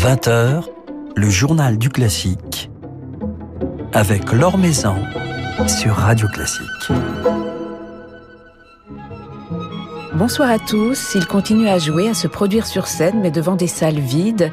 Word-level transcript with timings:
20h, 0.00 0.64
le 1.14 1.28
journal 1.28 1.76
du 1.76 1.90
classique 1.90 2.70
avec 3.92 4.32
Laure 4.32 4.56
Maison 4.56 4.96
sur 5.68 5.94
Radio 5.94 6.26
Classique. 6.28 6.64
Bonsoir 10.14 10.50
à 10.50 10.58
tous. 10.58 11.14
Ils 11.14 11.26
continuent 11.26 11.68
à 11.68 11.78
jouer, 11.78 12.08
à 12.08 12.14
se 12.14 12.28
produire 12.28 12.66
sur 12.66 12.86
scène, 12.86 13.20
mais 13.20 13.30
devant 13.30 13.56
des 13.56 13.66
salles 13.66 14.00
vides. 14.00 14.50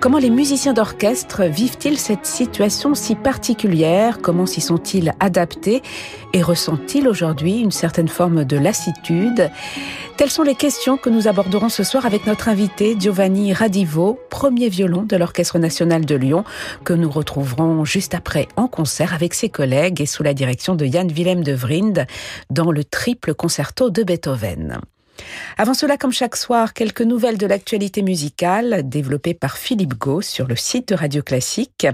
Comment 0.00 0.18
les 0.18 0.28
musiciens 0.28 0.74
d'orchestre 0.74 1.44
vivent-ils 1.44 1.98
cette 1.98 2.26
situation 2.26 2.94
si 2.94 3.14
particulière? 3.14 4.18
Comment 4.22 4.44
s'y 4.44 4.60
sont-ils 4.60 5.14
adaptés? 5.18 5.82
Et 6.32 6.42
ressentent-ils 6.42 7.08
aujourd'hui 7.08 7.58
une 7.58 7.72
certaine 7.72 8.08
forme 8.08 8.44
de 8.44 8.56
lassitude? 8.56 9.50
Telles 10.16 10.30
sont 10.30 10.44
les 10.44 10.54
questions 10.54 10.96
que 10.96 11.10
nous 11.10 11.26
aborderons 11.26 11.68
ce 11.68 11.82
soir 11.82 12.06
avec 12.06 12.26
notre 12.26 12.48
invité 12.48 12.94
Giovanni 12.98 13.52
Radivo, 13.52 14.18
premier 14.30 14.68
violon 14.68 15.02
de 15.02 15.16
l'Orchestre 15.16 15.58
national 15.58 16.04
de 16.04 16.14
Lyon, 16.14 16.44
que 16.84 16.92
nous 16.92 17.10
retrouverons 17.10 17.84
juste 17.84 18.14
après 18.14 18.46
en 18.56 18.68
concert 18.68 19.12
avec 19.12 19.34
ses 19.34 19.48
collègues 19.48 20.00
et 20.00 20.06
sous 20.06 20.22
la 20.22 20.34
direction 20.34 20.76
de 20.76 20.86
Jan 20.86 21.08
Willem 21.08 21.42
de 21.42 21.52
Vrind 21.52 22.06
dans 22.48 22.70
le 22.70 22.84
triple 22.84 23.34
concerto 23.34 23.90
de 23.90 24.04
Beethoven. 24.04 24.80
Avant 25.58 25.74
cela, 25.74 25.96
comme 25.96 26.12
chaque 26.12 26.36
soir, 26.36 26.72
quelques 26.72 27.02
nouvelles 27.02 27.38
de 27.38 27.46
l'actualité 27.46 28.02
musicale 28.02 28.88
développées 28.88 29.34
par 29.34 29.58
Philippe 29.58 29.94
Gau 29.94 30.22
sur 30.22 30.46
le 30.46 30.56
site 30.56 30.88
de 30.88 30.94
Radio 30.94 31.22
Classique. 31.22 31.86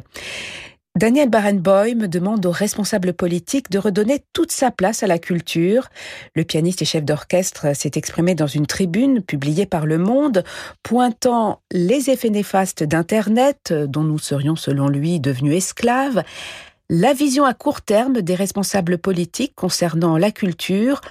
Daniel 0.96 1.28
Barenboim 1.28 2.08
demande 2.08 2.46
aux 2.46 2.50
responsables 2.50 3.12
politiques 3.12 3.70
de 3.70 3.78
redonner 3.78 4.22
toute 4.32 4.50
sa 4.50 4.70
place 4.70 5.02
à 5.02 5.06
la 5.06 5.18
culture. 5.18 5.90
Le 6.34 6.42
pianiste 6.42 6.80
et 6.80 6.86
chef 6.86 7.04
d'orchestre 7.04 7.76
s'est 7.76 7.90
exprimé 7.96 8.34
dans 8.34 8.46
une 8.46 8.66
tribune 8.66 9.20
publiée 9.20 9.66
par 9.66 9.84
Le 9.84 9.98
Monde, 9.98 10.42
pointant 10.82 11.60
les 11.70 12.08
effets 12.08 12.30
néfastes 12.30 12.82
d'Internet, 12.82 13.74
dont 13.74 14.04
nous 14.04 14.18
serions 14.18 14.56
selon 14.56 14.88
lui 14.88 15.20
devenus 15.20 15.56
esclaves, 15.56 16.22
la 16.88 17.12
vision 17.12 17.44
à 17.44 17.52
court 17.52 17.82
terme 17.82 18.22
des 18.22 18.34
responsables 18.34 18.96
politiques 18.96 19.52
concernant 19.54 20.16
la 20.16 20.30
culture, 20.30 21.02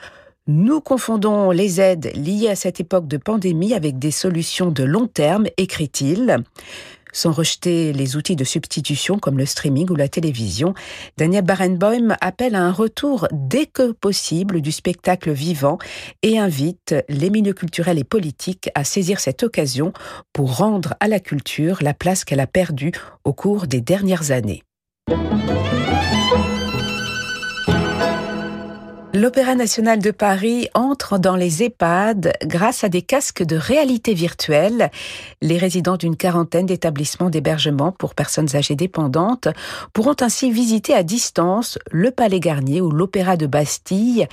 nous 0.47 0.81
confondons 0.81 1.51
les 1.51 1.79
aides 1.79 2.11
liées 2.15 2.49
à 2.49 2.55
cette 2.55 2.79
époque 2.79 3.07
de 3.07 3.17
pandémie 3.17 3.75
avec 3.75 3.99
des 3.99 4.11
solutions 4.11 4.71
de 4.71 4.83
long 4.83 5.05
terme, 5.05 5.45
écrit-il. 5.57 6.43
Sans 7.15 7.31
rejeter 7.31 7.93
les 7.93 8.17
outils 8.17 8.35
de 8.35 8.43
substitution 8.43 9.19
comme 9.19 9.37
le 9.37 9.45
streaming 9.45 9.89
ou 9.89 9.95
la 9.95 10.09
télévision, 10.09 10.73
Daniel 11.15 11.45
Barenboim 11.45 12.17
appelle 12.19 12.55
à 12.55 12.61
un 12.61 12.73
retour 12.73 13.29
dès 13.31 13.67
que 13.67 13.93
possible 13.93 14.59
du 14.59 14.73
spectacle 14.73 15.31
vivant 15.31 15.77
et 16.23 16.37
invite 16.37 16.93
les 17.07 17.29
milieux 17.29 17.53
culturels 17.53 17.99
et 17.99 18.03
politiques 18.03 18.69
à 18.75 18.83
saisir 18.83 19.21
cette 19.21 19.43
occasion 19.43 19.93
pour 20.33 20.57
rendre 20.57 20.95
à 20.99 21.07
la 21.07 21.21
culture 21.21 21.77
la 21.81 21.93
place 21.93 22.25
qu'elle 22.25 22.41
a 22.41 22.47
perdue 22.47 22.91
au 23.23 23.31
cours 23.31 23.65
des 23.65 23.79
dernières 23.79 24.31
années. 24.31 24.63
L'Opéra 29.15 29.55
national 29.55 29.99
de 29.99 30.11
Paris 30.11 30.67
entre 30.73 31.17
dans 31.17 31.37
les 31.37 31.63
EHPAD 31.63 32.33
grâce 32.43 32.83
à 32.83 32.89
des 32.89 33.01
casques 33.01 33.43
de 33.43 33.55
réalité 33.55 34.13
virtuelle. 34.13 34.91
Les 35.41 35.57
résidents 35.57 35.95
d'une 35.95 36.17
quarantaine 36.17 36.65
d'établissements 36.65 37.29
d'hébergement 37.29 37.93
pour 37.93 38.13
personnes 38.13 38.57
âgées 38.57 38.75
dépendantes 38.75 39.47
pourront 39.93 40.17
ainsi 40.19 40.51
visiter 40.51 40.93
à 40.93 41.03
distance 41.03 41.79
le 41.91 42.11
Palais 42.11 42.41
Garnier 42.41 42.81
ou 42.81 42.91
l'Opéra 42.91 43.37
de 43.37 43.47
Bastille, 43.47 44.27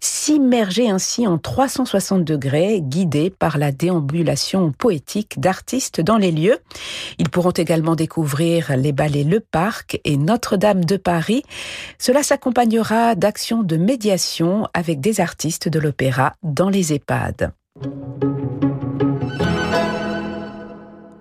s'immerger 0.00 0.90
ainsi 0.90 1.26
en 1.26 1.38
360 1.38 2.22
degrés, 2.22 2.82
guidés 2.82 3.30
par 3.30 3.56
la 3.56 3.72
déambulation 3.72 4.70
poétique 4.70 5.40
d'artistes 5.40 6.02
dans 6.02 6.18
les 6.18 6.30
lieux. 6.30 6.58
Ils 7.18 7.30
pourront 7.30 7.52
également 7.52 7.94
découvrir 7.94 8.76
les 8.76 8.92
ballets 8.92 9.24
Le 9.24 9.40
Parc 9.40 9.98
et 10.04 10.18
Notre-Dame 10.18 10.84
de 10.84 10.98
Paris. 10.98 11.42
Cela 11.98 12.22
s'accompagnera 12.22 13.14
d'actions 13.14 13.62
de 13.62 13.78
médiation 13.78 14.25
avec 14.74 15.00
des 15.00 15.20
artistes 15.20 15.68
de 15.68 15.78
l'opéra 15.78 16.34
dans 16.42 16.68
les 16.68 16.92
EHPAD. 16.92 17.52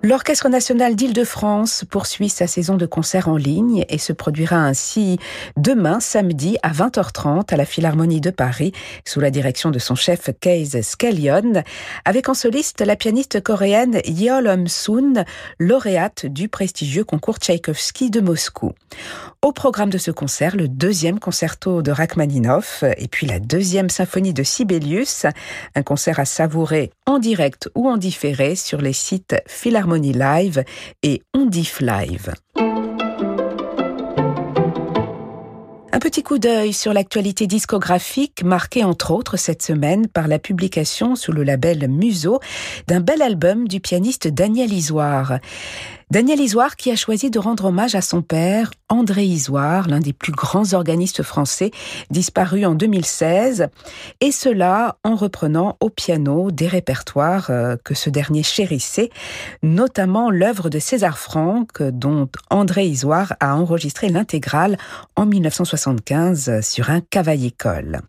L'Orchestre 0.07 0.49
national 0.49 0.95
d'Île-de-France 0.95 1.83
poursuit 1.89 2.29
sa 2.29 2.45
saison 2.45 2.77
de 2.77 2.85
concerts 2.85 3.27
en 3.27 3.37
ligne 3.37 3.85
et 3.89 3.97
se 3.97 4.13
produira 4.13 4.57
ainsi 4.57 5.17
demain 5.57 5.99
samedi 5.99 6.57
à 6.61 6.71
20h30 6.71 7.51
à 7.51 7.57
la 7.57 7.65
Philharmonie 7.65 8.21
de 8.21 8.29
Paris 8.29 8.71
sous 9.03 9.19
la 9.19 9.31
direction 9.31 9.71
de 9.71 9.79
son 9.79 9.95
chef 9.95 10.29
Kees 10.39 10.83
Skellion 10.83 11.63
avec 12.05 12.29
en 12.29 12.35
soliste 12.35 12.81
la 12.81 12.95
pianiste 12.95 13.41
coréenne 13.41 13.99
Yeol 14.05 14.45
Hum-soon, 14.45 15.25
lauréate 15.57 16.27
du 16.27 16.49
prestigieux 16.49 17.03
concours 17.03 17.39
Tchaïkovski 17.39 18.11
de 18.11 18.21
Moscou. 18.21 18.73
Au 19.41 19.53
programme 19.53 19.89
de 19.89 19.97
ce 19.97 20.11
concert, 20.11 20.55
le 20.55 20.67
deuxième 20.67 21.19
concerto 21.19 21.81
de 21.81 21.89
Rachmaninoff 21.89 22.83
et 22.97 23.07
puis 23.07 23.25
la 23.25 23.39
deuxième 23.39 23.89
symphonie 23.89 24.33
de 24.33 24.43
Sibelius, 24.43 25.25
un 25.73 25.81
concert 25.81 26.19
à 26.19 26.25
savourer 26.25 26.91
en 27.07 27.17
direct 27.17 27.71
ou 27.73 27.89
en 27.89 27.97
différé 27.97 28.55
sur 28.55 28.81
les 28.81 28.93
sites 28.93 29.35
Philharmonie 29.47 29.94
Live 30.03 30.63
et 31.03 31.21
Ondif 31.33 31.79
Live. 31.81 32.33
Un 35.91 35.99
petit 35.99 36.23
coup 36.23 36.39
d'œil 36.39 36.73
sur 36.73 36.91
l'actualité 36.93 37.47
discographique 37.47 38.43
marquée 38.43 38.83
entre 38.83 39.11
autres 39.11 39.37
cette 39.37 39.61
semaine 39.61 40.07
par 40.07 40.27
la 40.27 40.39
publication 40.39 41.15
sous 41.15 41.31
le 41.31 41.43
label 41.43 41.87
Museau 41.87 42.39
d'un 42.87 42.99
bel 42.99 43.21
album 43.21 43.67
du 43.67 43.79
pianiste 43.79 44.27
Daniel 44.27 44.73
Isoire. 44.73 45.39
Daniel 46.11 46.39
Isoire 46.39 46.75
qui 46.75 46.91
a 46.91 46.95
choisi 46.95 47.31
de 47.31 47.39
rendre 47.39 47.65
hommage 47.65 47.95
à 47.95 48.01
son 48.01 48.21
père, 48.21 48.69
André 48.89 49.25
Isoire, 49.25 49.87
l'un 49.87 49.99
des 49.99 50.13
plus 50.13 50.31
grands 50.31 50.75
organistes 50.75 51.23
français, 51.23 51.71
disparu 52.11 52.63
en 52.63 52.75
2016, 52.75 53.69
et 54.21 54.31
cela 54.31 54.97
en 55.03 55.15
reprenant 55.15 55.77
au 55.79 55.89
piano 55.89 56.51
des 56.51 56.67
répertoires 56.67 57.47
euh, 57.49 57.75
que 57.83 57.95
ce 57.95 58.11
dernier 58.11 58.43
chérissait, 58.43 59.09
notamment 59.63 60.29
l'œuvre 60.29 60.69
de 60.69 60.77
César 60.77 61.17
Franck, 61.17 61.81
dont 61.81 62.29
André 62.51 62.85
Isoire 62.85 63.33
a 63.39 63.55
enregistré 63.55 64.09
l'intégrale 64.09 64.77
en 65.15 65.25
1975 65.25 66.61
sur 66.61 66.91
un 66.91 67.01
cavaillé-colle. 67.01 68.01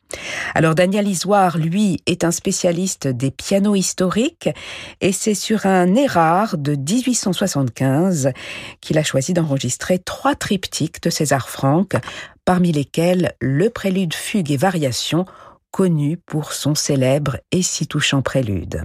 Alors 0.55 0.75
Daniel 0.75 1.09
Isoire, 1.09 1.57
lui, 1.57 2.03
est 2.05 2.25
un 2.25 2.31
spécialiste 2.31 3.09
des 3.09 3.31
pianos 3.31 3.75
historiques, 3.75 4.51
et 5.01 5.13
c'est 5.13 5.35
sur 5.35 5.65
un 5.65 5.95
Erard 5.95 6.59
de 6.59 6.75
1875 6.75 7.86
qu'il 8.81 8.99
a 8.99 9.03
choisi 9.03 9.33
d'enregistrer 9.33 9.99
trois 9.99 10.35
triptyques 10.35 11.03
de 11.03 11.11
César 11.11 11.49
Franck, 11.49 11.95
parmi 12.45 12.73
lesquels 12.73 13.35
le 13.41 13.71
prélude 13.71 14.15
fugue 14.15 14.53
et 14.53 14.57
variation, 14.57 15.25
connu 15.71 16.17
pour 16.17 16.53
son 16.53 16.75
célèbre 16.75 17.39
et 17.53 17.63
si 17.63 17.87
touchant 17.87 18.23
prélude. 18.23 18.85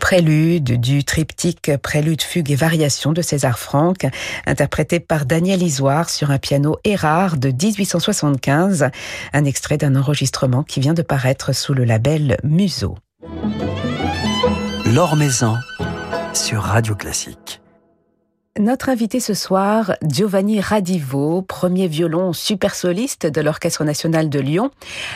Prélude 0.00 0.80
du 0.80 1.04
triptyque 1.04 1.70
Prélude, 1.80 2.22
fugue 2.22 2.50
et 2.50 2.56
variation 2.56 3.12
de 3.12 3.22
César 3.22 3.60
Franck, 3.60 4.06
interprété 4.46 4.98
par 4.98 5.26
Daniel 5.26 5.62
Isoire 5.62 6.10
sur 6.10 6.32
un 6.32 6.38
piano 6.38 6.78
Erard 6.82 7.36
de 7.36 7.50
1875, 7.50 8.90
un 9.32 9.44
extrait 9.44 9.76
d'un 9.76 9.94
enregistrement 9.94 10.64
qui 10.64 10.80
vient 10.80 10.94
de 10.94 11.02
paraître 11.02 11.52
sous 11.52 11.74
le 11.74 11.84
label 11.84 12.38
Museau. 12.42 12.96
Maison 15.16 15.56
sur 16.34 16.62
Radio 16.62 16.96
Classique. 16.96 17.60
Notre 18.60 18.90
invité 18.90 19.20
ce 19.20 19.32
soir, 19.32 19.94
Giovanni 20.06 20.60
Radivo, 20.60 21.40
premier 21.40 21.88
violon 21.88 22.34
super 22.34 22.74
soliste 22.74 23.24
de 23.26 23.40
l'Orchestre 23.40 23.84
national 23.84 24.28
de 24.28 24.38
Lyon, 24.38 24.70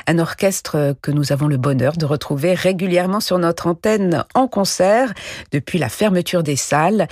un 0.07 0.19
orchestre 0.19 0.97
que 1.03 1.11
nous 1.11 1.31
avons 1.31 1.47
le 1.47 1.59
bonheur 1.59 1.99
de 1.99 2.07
retrouver 2.07 2.55
régulièrement 2.55 3.21
sur 3.21 3.39
notre 3.39 3.67
antenne 3.67 4.25
en 4.35 4.49
concert 4.49 5.13
depuis 5.53 5.79
la 5.79 5.91
fermeture 5.91 6.43
des 6.43 6.57
salles, 6.57 7.07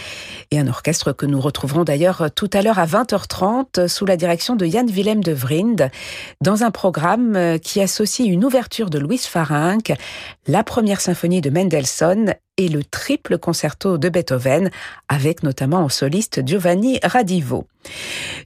et 0.50 0.58
un 0.58 0.68
orchestre 0.68 1.12
que 1.12 1.26
nous 1.26 1.38
retrouverons 1.38 1.84
d'ailleurs 1.84 2.30
tout 2.34 2.48
à 2.54 2.62
l'heure 2.62 2.78
à 2.78 2.86
20h30 2.86 3.86
sous 3.86 4.06
la 4.06 4.16
direction 4.16 4.56
de 4.56 4.64
Jan 4.64 4.86
Willem 4.86 5.22
de 5.22 5.32
Vrind, 5.32 5.90
dans 6.40 6.62
un 6.62 6.70
programme 6.70 7.58
qui 7.58 7.82
associe 7.82 8.26
une 8.26 8.46
ouverture 8.46 8.88
de 8.88 8.98
Louis 8.98 9.18
Farinck, 9.18 9.92
la 10.46 10.64
première 10.64 11.02
symphonie 11.02 11.42
de 11.42 11.50
Mendelssohn 11.50 12.36
et 12.58 12.68
le 12.68 12.84
triple 12.84 13.38
concerto 13.38 13.98
de 13.98 14.08
Beethoven, 14.08 14.70
avec 15.08 15.42
notamment 15.42 15.78
en 15.78 15.88
soliste 15.88 16.46
Giovanni 16.46 16.98
Radivo. 17.02 17.64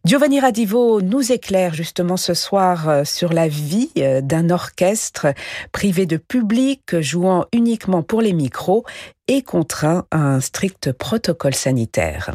Giovanni 0.05 0.39
Radivo 0.39 1.01
nous 1.03 1.33
éclaire 1.33 1.75
justement 1.75 2.17
ce 2.17 2.33
soir 2.35 2.89
euh, 2.89 3.05
sur 3.05 3.33
la 3.33 3.49
vie 3.49 3.91
euh, 3.99 4.21
d'un 4.21 4.51
orchestre 4.51 5.27
privé 5.73 6.07
de 6.07 6.17
public, 6.17 7.01
jouant 7.01 7.47
uniquement 7.53 8.03
pour 8.03 8.23
les 8.23 8.33
micros 8.33 8.85
et 9.29 9.43
contraint 9.43 10.05
à 10.13 10.19
un 10.19 10.41
strict 10.41 10.93
protocole 10.93 11.55
sanitaire. 11.55 12.31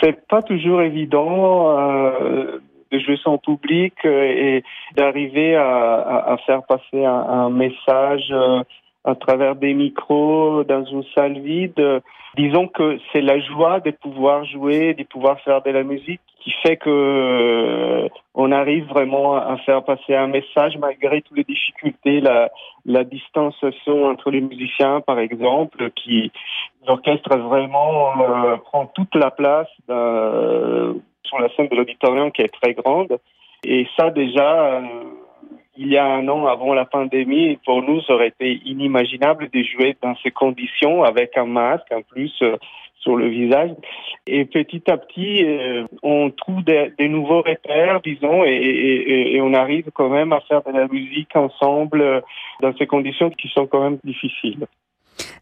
C'est 0.00 0.26
pas 0.26 0.40
toujours 0.40 0.80
évident 0.80 1.78
euh, 1.78 2.58
de 2.90 2.98
jouer 2.98 3.18
son 3.22 3.36
public 3.36 3.92
et 4.04 4.64
d'arriver 4.96 5.54
à, 5.54 6.36
faire 6.46 6.62
passer 6.66 7.04
un, 7.04 7.50
message 7.50 8.32
à 9.04 9.14
travers 9.14 9.56
des 9.56 9.74
micros 9.74 10.64
dans 10.64 10.84
une 10.84 11.04
salle 11.14 11.38
vide. 11.40 12.02
Disons 12.36 12.68
que 12.68 12.98
c'est 13.12 13.22
la 13.22 13.40
joie 13.40 13.80
de 13.80 13.90
pouvoir 13.90 14.44
jouer, 14.44 14.94
de 14.94 15.04
pouvoir 15.04 15.40
faire 15.40 15.62
de 15.62 15.70
la 15.70 15.82
musique 15.82 16.20
qui 16.40 16.52
fait 16.62 16.76
que 16.76 16.88
euh, 16.88 18.08
on 18.34 18.50
arrive 18.50 18.86
vraiment 18.86 19.34
à 19.34 19.56
faire 19.58 19.84
passer 19.84 20.14
un 20.14 20.28
message 20.28 20.76
malgré 20.78 21.22
toutes 21.22 21.36
les 21.36 21.44
difficultés, 21.44 22.20
la, 22.20 22.50
la 22.86 23.04
distanciation 23.04 24.06
entre 24.06 24.30
les 24.30 24.40
musiciens, 24.40 25.00
par 25.00 25.18
exemple, 25.18 25.90
qui 25.90 26.32
l'orchestre 26.86 27.36
vraiment 27.36 28.12
euh, 28.20 28.56
prend 28.56 28.86
toute 28.86 29.14
la 29.14 29.30
place 29.30 29.68
euh, 29.90 30.94
sur 31.24 31.38
la 31.40 31.48
scène 31.54 31.68
de 31.68 31.76
l'auditorium 31.76 32.32
qui 32.32 32.42
est 32.42 32.60
très 32.60 32.74
grande. 32.74 33.18
Et 33.64 33.86
ça 33.98 34.10
déjà 34.10 34.80
il 35.80 35.88
y 35.88 35.96
a 35.96 36.04
un 36.04 36.28
an 36.28 36.46
avant 36.46 36.74
la 36.74 36.84
pandémie, 36.84 37.58
pour 37.64 37.82
nous, 37.82 38.02
ça 38.02 38.12
aurait 38.12 38.28
été 38.28 38.60
inimaginable 38.66 39.48
de 39.48 39.62
jouer 39.62 39.96
dans 40.02 40.14
ces 40.22 40.30
conditions 40.30 41.04
avec 41.04 41.38
un 41.38 41.46
masque 41.46 41.90
en 41.90 42.02
plus 42.02 42.30
euh, 42.42 42.58
sur 42.98 43.16
le 43.16 43.28
visage. 43.28 43.70
Et 44.26 44.44
petit 44.44 44.82
à 44.90 44.98
petit, 44.98 45.42
euh, 45.42 45.86
on 46.02 46.28
trouve 46.28 46.62
des, 46.64 46.92
nouveaux 47.08 47.40
repères, 47.40 48.02
disons, 48.02 48.44
et, 48.44 49.40
on 49.40 49.54
arrive 49.54 49.90
quand 49.94 50.10
même 50.10 50.34
à 50.34 50.40
faire 50.40 50.62
de 50.62 50.70
la 50.70 50.86
musique 50.86 51.34
ensemble 51.34 52.02
euh, 52.02 52.20
dans 52.60 52.76
ces 52.76 52.86
conditions 52.86 53.30
qui 53.30 53.48
sont 53.48 53.66
quand 53.66 53.82
même 53.82 53.98
difficiles. 54.04 54.66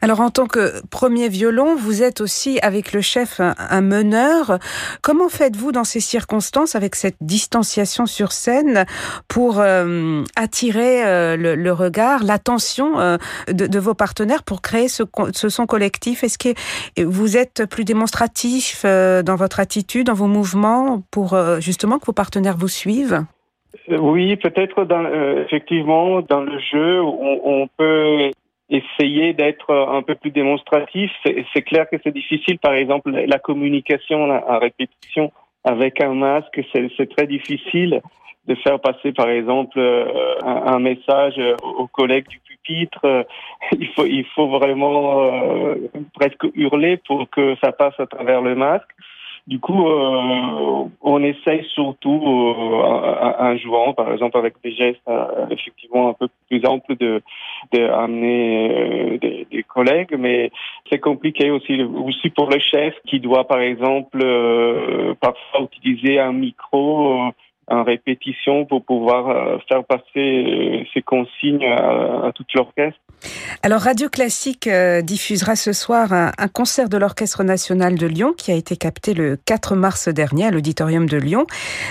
Alors 0.00 0.21
en 0.21 0.31
tant 0.31 0.47
que 0.47 0.87
premier 0.90 1.28
violon, 1.28 1.75
vous 1.75 2.02
êtes 2.02 2.21
aussi 2.21 2.61
avec 2.62 2.93
le 2.93 3.00
chef 3.00 3.40
un, 3.40 3.81
meneur. 3.81 4.59
Comment 5.02 5.28
faites-vous 5.28 5.73
dans 5.73 5.85
ces 5.85 6.00
circonstances 6.00 6.76
avec 6.76 6.95
cette 6.95 7.17
distanciation 7.21 8.07
sur 8.07 8.31
scène 8.31 8.85
pour 9.26 9.59
euh, 9.59 10.23
attirer 10.37 11.05
euh, 11.05 11.37
le, 11.37 11.73
regard, 11.73 12.23
l'attention 12.23 13.00
euh, 13.00 13.17
de, 13.49 13.78
vos 13.78 13.95
partenaires 13.95 14.45
pour 14.45 14.62
créer 14.62 14.88
ce, 14.88 15.02
ce 15.33 15.49
son 15.49 15.67
collectif? 15.67 16.23
Est-ce 16.23 16.38
que 16.38 17.02
vous 17.02 17.37
êtes 17.37 17.67
plus 17.67 17.85
démonstratif 17.85 18.85
dans 18.85 19.37
votre 19.37 19.59
attitude, 19.59 20.07
dans 20.07 20.14
vos 20.14 20.26
mouvements 20.26 21.02
pour 21.11 21.37
justement 21.61 21.99
que 21.99 22.07
vos 22.07 22.12
partenaires 22.12 22.57
vous 22.57 22.69
suivent? 22.69 23.25
Oui, 23.88 24.37
peut-être 24.37 24.85
dans, 24.85 25.05
effectivement 25.45 26.21
dans 26.23 26.40
le 26.40 26.59
jeu, 26.59 27.00
on, 27.00 27.40
on 27.45 27.69
peut 27.76 28.31
essayer 28.71 29.33
d'être 29.33 29.75
un 29.75 30.03
peu 30.03 30.15
plus 30.15 30.31
démonstratif. 30.31 31.11
C'est 31.25 31.63
clair 31.63 31.89
que 31.91 31.97
c'est 32.05 32.13
difficile, 32.13 32.59
par 32.59 32.75
exemple, 32.75 33.11
la 33.11 33.39
communication 33.39 34.31
en 34.31 34.59
répétition 34.59 35.33
avec 35.65 36.01
un 36.01 36.15
masque, 36.15 36.61
c'est 36.73 37.17
très 37.17 37.27
difficile 37.27 38.01
de 38.47 38.55
faire 38.55 38.81
passer, 38.81 39.13
par 39.13 39.29
exemple, 39.29 39.79
euh, 39.79 40.39
un, 40.43 40.79
message 40.79 41.39
aux 41.63 41.87
collègues 41.87 42.29
du 42.29 42.41
pupitre. 42.41 43.27
Il 43.79 43.89
faut, 43.89 44.07
il 44.07 44.25
faut 44.35 44.49
vraiment 44.49 45.27
euh, 45.27 45.75
presque 46.15 46.45
hurler 46.55 46.97
pour 47.07 47.29
que 47.29 47.55
ça 47.63 47.73
passe 47.73 47.99
à 48.01 48.07
travers 48.07 48.41
le 48.41 48.55
masque. 48.55 48.89
Du 49.49 49.61
coup, 49.61 49.88
euh, 49.88 50.85
on 51.00 51.23
essaye 51.23 51.64
surtout, 51.73 52.21
euh, 52.23 53.33
en 53.38 53.57
jouant, 53.57 53.95
par 53.95 54.12
exemple, 54.12 54.37
avec 54.37 54.57
des 54.62 54.73
gestes 54.73 55.00
euh, 55.09 55.47
effectivement 55.50 56.11
un 56.11 56.12
peu 56.12 56.28
plus 56.50 56.62
amples, 56.67 56.97
de, 56.97 57.23
amener 57.73 59.17
des, 59.23 59.47
des, 59.50 59.62
collègues, 59.62 60.14
mais 60.19 60.50
c'est 60.90 60.99
compliqué 60.99 61.50
aussi, 61.50 61.83
aussi 61.83 62.28
pour 62.28 62.50
le 62.50 62.59
chef 62.59 62.95
qui 63.07 63.21
doit, 63.21 63.49
par 63.49 63.61
exemple, 63.61 64.19
parfois 65.19 65.62
utiliser 65.62 66.21
un 66.21 66.33
micro 66.33 67.33
en 67.71 67.85
répétition 67.85 68.65
pour 68.65 68.85
pouvoir 68.85 69.29
euh, 69.29 69.59
faire 69.69 69.85
passer 69.85 70.03
euh, 70.17 70.83
ces 70.95 71.03
consignes 71.03 71.65
à, 71.65 72.31
toute 72.35 72.53
l'orchestre. 72.55 72.99
Alors 73.63 73.81
Radio 73.81 74.09
Classique 74.09 74.69
euh, 74.69 75.03
diffusera 75.03 75.57
ce 75.57 75.73
soir 75.73 76.13
un, 76.13 76.31
concert 76.49 76.89
de 76.89 76.97
l'Orchestre 76.97 77.43
national 77.43 77.97
de 77.97 78.07
Lyon 78.07 78.33
qui 78.37 78.53
a 78.53 78.55
été 78.55 78.77
capté 78.77 79.13
le 79.13 79.37
4 79.45 79.75
mars 79.75 80.09
dernier 80.09 80.47
à 80.47 80.51
l'Auditorium 80.51 81.09
de 81.09 81.17
Lyon. 81.17 81.47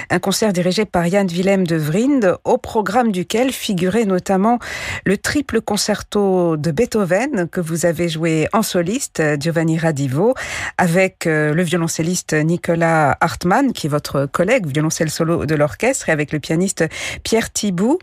Un 0.09 0.19
concert 0.19 0.53
dirigé 0.53 0.85
par 0.85 1.05
Jan 1.07 1.25
Willem 1.25 1.67
de 1.67 1.75
Vrind, 1.75 2.37
au 2.45 2.57
programme 2.57 3.11
duquel 3.11 3.51
figurait 3.51 4.05
notamment 4.05 4.59
le 5.05 5.17
triple 5.17 5.61
concerto 5.61 6.55
de 6.55 6.71
Beethoven 6.71 7.49
que 7.49 7.59
vous 7.59 7.85
avez 7.85 8.07
joué 8.09 8.47
en 8.53 8.61
soliste, 8.61 9.21
Giovanni 9.39 9.77
Radivo, 9.77 10.33
avec 10.77 11.25
le 11.25 11.61
violoncelliste 11.61 12.33
Nicolas 12.33 13.17
Hartmann, 13.19 13.73
qui 13.73 13.87
est 13.87 13.89
votre 13.89 14.25
collègue, 14.25 14.65
violoncelle 14.65 15.09
solo 15.09 15.45
de 15.45 15.55
l'orchestre 15.55 15.66
orchestre 15.67 16.09
et 16.09 16.11
avec 16.11 16.31
le 16.31 16.39
pianiste 16.39 16.85
Pierre 17.23 17.51
Thibault. 17.51 17.99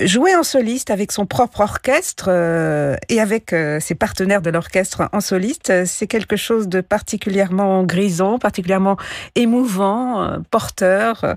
Jouer 0.00 0.34
en 0.34 0.42
soliste 0.42 0.90
avec 0.90 1.12
son 1.12 1.24
propre 1.24 1.60
orchestre 1.60 2.26
euh, 2.28 2.96
et 3.08 3.20
avec 3.20 3.52
euh, 3.52 3.80
ses 3.80 3.94
partenaires 3.94 4.42
de 4.42 4.50
l'orchestre 4.50 5.08
en 5.12 5.20
soliste, 5.20 5.86
c'est 5.86 6.06
quelque 6.06 6.36
chose 6.36 6.68
de 6.68 6.80
particulièrement 6.80 7.84
grisant, 7.84 8.38
particulièrement 8.38 8.96
émouvant, 9.34 10.22
euh, 10.22 10.38
porteur. 10.50 11.36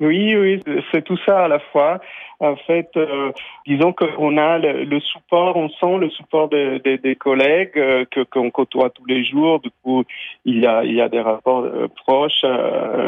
Oui, 0.00 0.34
oui, 0.36 0.62
c'est 0.92 1.02
tout 1.02 1.18
ça 1.26 1.44
à 1.44 1.48
la 1.48 1.58
fois. 1.72 2.00
En 2.42 2.56
fait, 2.56 2.88
euh, 2.96 3.32
disons 3.66 3.92
qu'on 3.92 4.38
a 4.38 4.58
le, 4.58 5.00
support, 5.00 5.56
on 5.56 5.68
sent 5.68 5.98
le 5.98 6.08
support 6.08 6.48
des 6.48 7.16
collègues 7.16 7.76
euh, 7.76 8.06
que 8.10 8.22
qu'on 8.22 8.50
côtoie 8.50 8.88
tous 8.88 9.04
les 9.04 9.24
jours. 9.24 9.60
Du 9.60 9.70
coup, 9.82 10.04
il 10.46 10.58
y 10.60 10.66
a 10.66 10.82
il 10.82 10.94
y 10.94 11.02
a 11.02 11.10
des 11.10 11.20
rapports 11.20 11.64
euh, 11.64 11.88
proches. 11.88 12.44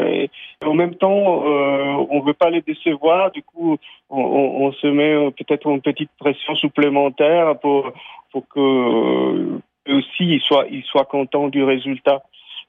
et 0.07 0.29
en 0.63 0.75
même 0.75 0.93
temps, 0.93 1.43
on 2.11 2.19
veut 2.21 2.35
pas 2.35 2.51
les 2.51 2.61
décevoir. 2.61 3.31
Du 3.31 3.41
coup, 3.41 3.77
on, 4.11 4.21
on 4.21 4.71
se 4.71 4.85
met 4.85 5.31
peut-être 5.31 5.67
une 5.67 5.81
petite 5.81 6.11
pression 6.19 6.53
supplémentaire 6.55 7.57
pour 7.59 7.91
pour 8.31 8.47
que 8.47 9.59
aussi 9.89 10.25
ils 10.35 10.41
soient 10.41 10.67
ils 10.69 10.83
soient 10.83 11.05
contents 11.05 11.47
du 11.47 11.63
résultat. 11.63 12.21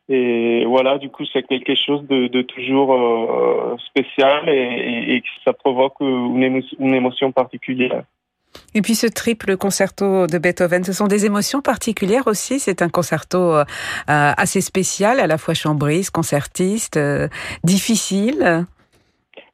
Et 0.09 0.65
voilà, 0.67 0.99
du 0.99 1.09
coup, 1.09 1.25
c'est 1.33 1.43
quelque 1.45 1.75
chose 1.75 2.07
de, 2.09 2.27
de 2.27 2.43
toujours 2.43 2.93
euh, 2.93 3.77
spécial 3.89 4.49
et, 4.49 5.17
et, 5.17 5.23
ça 5.45 5.53
provoque 5.55 5.95
une, 6.01 6.43
émotion, 6.43 6.77
une 6.79 6.95
émotion 6.95 7.33
particulière. 7.33 8.03
Et 8.75 8.83
puis 8.83 8.95
ce 8.95 9.07
triple 9.07 9.57
concerto 9.57 10.27
de 10.27 10.39
Beethoven, 10.39 10.85
ce 10.85 10.93
sont 10.93 11.07
des 11.07 11.27
émotions 11.27 11.61
particulières 11.61 12.27
aussi. 12.27 12.61
C'est 12.61 12.83
un 12.83 12.89
concerto 12.89 13.39
euh, 13.57 13.65
assez 14.07 14.61
spécial, 14.61 15.21
à 15.21 15.27
la 15.27 15.39
fois 15.39 15.55
chambriste, 15.55 16.11
concertiste, 16.11 16.97
euh, 16.97 17.29
difficile. 17.65 18.67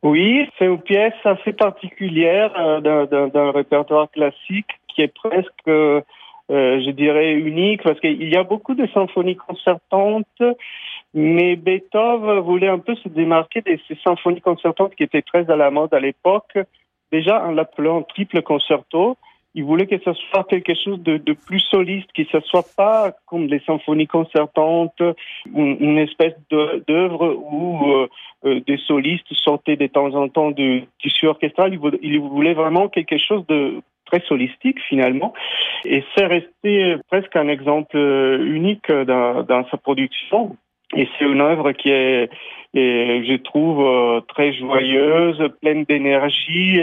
Oui, 0.02 0.48
c'est 0.58 0.64
une 0.64 0.80
pièce 0.80 1.14
assez 1.24 1.52
particulière 1.52 2.52
euh, 2.58 2.80
d'un 3.06 3.50
répertoire 3.50 4.10
classique 4.10 4.70
qui 4.88 5.02
est 5.02 5.12
presque 5.12 5.68
euh, 5.68 6.00
je 6.50 6.90
dirais, 6.90 7.32
unique, 7.32 7.82
parce 7.82 8.00
qu'il 8.00 8.28
y 8.28 8.36
a 8.36 8.42
beaucoup 8.42 8.74
de 8.74 8.86
symphonies 8.88 9.36
concertantes, 9.36 10.42
mais 11.14 11.56
Beethoven 11.56 12.40
voulait 12.40 12.68
un 12.68 12.78
peu 12.78 12.94
se 12.96 13.08
démarquer 13.08 13.60
de 13.62 13.78
ces 13.88 13.96
symphonies 14.02 14.40
concertantes 14.40 14.94
qui 14.94 15.04
étaient 15.04 15.22
très 15.22 15.50
à 15.50 15.56
la 15.56 15.70
mode 15.70 15.94
à 15.94 16.00
l'époque, 16.00 16.58
déjà 17.12 17.44
en 17.44 17.52
l'appelant 17.52 18.02
triple 18.02 18.42
concerto, 18.42 19.16
il 19.54 19.64
voulait 19.64 19.86
que 19.86 19.98
ce 19.98 20.12
soit 20.12 20.44
quelque 20.44 20.74
chose 20.74 21.00
de, 21.00 21.32
plus 21.32 21.58
soliste, 21.58 22.12
que 22.14 22.22
ce 22.30 22.40
soit 22.40 22.66
pas 22.76 23.12
comme 23.26 23.46
les 23.46 23.58
symphonies 23.60 24.06
concertantes, 24.06 25.02
une, 25.52 25.76
une 25.80 25.98
espèce 25.98 26.34
d'œuvre 26.50 27.34
où 27.34 27.90
euh, 27.90 28.08
euh, 28.44 28.60
des 28.66 28.76
solistes 28.76 29.32
sortaient 29.34 29.76
de 29.76 29.88
temps 29.88 30.14
en 30.14 30.28
temps 30.28 30.52
du 30.52 30.84
tissu 31.00 31.26
orchestral. 31.26 31.76
Il 32.00 32.20
voulait 32.20 32.54
vraiment 32.54 32.88
quelque 32.88 33.18
chose 33.18 33.44
de 33.48 33.82
très 34.10 34.20
solistique 34.26 34.80
finalement. 34.88 35.32
Et 35.84 36.04
c'est 36.14 36.26
resté 36.26 36.96
presque 37.08 37.34
un 37.36 37.48
exemple 37.48 37.96
unique 37.96 38.90
dans, 38.90 39.66
sa 39.70 39.76
production. 39.76 40.56
Et 40.96 41.08
c'est 41.18 41.24
une 41.24 41.40
œuvre 41.40 41.72
qui 41.72 41.90
est, 41.90 42.28
je 42.74 43.36
trouve, 43.36 43.86
euh, 43.86 44.20
très 44.22 44.52
joyeuse, 44.52 45.40
pleine 45.60 45.84
d'énergie, 45.84 46.80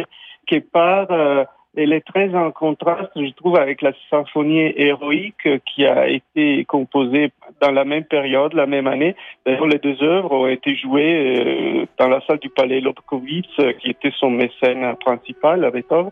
qui 0.47 0.61
part 0.61 1.11
euh, 1.11 1.43
elle 1.77 1.93
est 1.93 2.05
très 2.05 2.33
en 2.33 2.51
contraste, 2.51 3.11
je 3.15 3.31
trouve, 3.33 3.55
avec 3.55 3.81
la 3.81 3.91
symphonie 4.09 4.73
héroïque 4.75 5.47
qui 5.65 5.85
a 5.85 6.07
été 6.09 6.65
composée 6.65 7.31
dans 7.61 7.71
la 7.71 7.85
même 7.85 8.03
période, 8.03 8.53
la 8.53 8.65
même 8.65 8.87
année. 8.87 9.15
D'ailleurs, 9.45 9.67
les 9.67 9.77
deux 9.77 10.01
œuvres 10.01 10.31
ont 10.31 10.47
été 10.47 10.75
jouées 10.75 11.37
euh, 11.37 11.85
dans 11.99 12.07
la 12.07 12.19
salle 12.25 12.39
du 12.39 12.49
Palais 12.49 12.81
Lobkowitz, 12.81 13.47
qui 13.79 13.91
était 13.91 14.11
son 14.19 14.31
mécène 14.31 14.95
principal 14.99 15.63
à 15.63 15.71
Beethoven, 15.71 16.11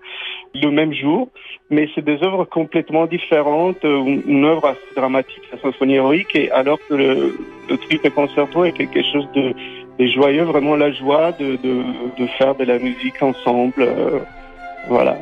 le 0.54 0.70
même 0.70 0.94
jour. 0.94 1.30
Mais 1.72 1.90
c'est 1.96 2.06
des 2.06 2.22
œuvres 2.24 2.46
complètement 2.46 3.08
différentes. 3.08 3.84
Une 3.84 4.46
œuvre 4.46 4.68
assez 4.68 4.96
dramatique, 4.96 5.42
la 5.52 5.60
symphonie 5.60 5.96
héroïque, 5.96 6.36
et 6.36 6.52
alors 6.52 6.78
que 6.88 6.94
le, 6.94 7.36
le 7.70 7.78
triple 7.78 8.12
concerto 8.12 8.64
est 8.66 8.72
quelque 8.72 9.02
chose 9.12 9.28
de, 9.34 9.54
joyeux, 10.08 10.44
vraiment 10.44 10.76
la 10.76 10.92
joie 10.92 11.32
de, 11.32 11.56
de, 11.56 12.28
faire 12.38 12.56
de 12.56 12.66
la 12.66 12.78
musique 12.78 13.22
ensemble. 13.22 13.82
Euh, 13.82 14.20
voilà. 14.88 15.18